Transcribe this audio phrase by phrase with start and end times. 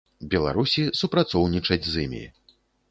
[0.31, 2.25] Беларусі супрацоўнічаць з імі.